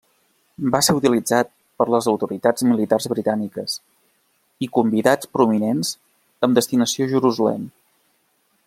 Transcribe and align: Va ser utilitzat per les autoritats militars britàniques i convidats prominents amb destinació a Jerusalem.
Va 0.75 0.79
ser 0.85 0.93
utilitzat 0.99 1.51
per 1.81 1.85
les 1.95 2.07
autoritats 2.13 2.65
militars 2.69 3.07
britàniques 3.13 3.77
i 4.69 4.71
convidats 4.79 5.31
prominents 5.39 5.93
amb 6.49 6.61
destinació 6.63 7.09
a 7.09 7.13
Jerusalem. 7.17 7.71